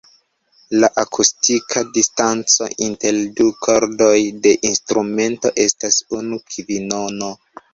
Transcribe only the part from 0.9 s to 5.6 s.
akustika distanco inter du kordoj de instrumento